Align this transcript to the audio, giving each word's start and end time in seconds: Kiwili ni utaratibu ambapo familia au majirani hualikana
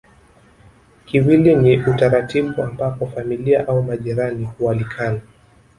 Kiwili 1.05 1.55
ni 1.55 1.77
utaratibu 1.83 2.63
ambapo 2.63 3.07
familia 3.07 3.67
au 3.67 3.83
majirani 3.83 4.45
hualikana 4.57 5.21